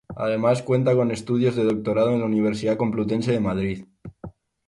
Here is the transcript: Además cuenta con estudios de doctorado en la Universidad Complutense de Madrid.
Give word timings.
Además 0.15 0.63
cuenta 0.63 0.95
con 0.95 1.11
estudios 1.11 1.55
de 1.55 1.63
doctorado 1.63 2.11
en 2.13 2.21
la 2.21 2.25
Universidad 2.25 2.75
Complutense 2.75 3.33
de 3.33 3.39
Madrid. 3.39 3.85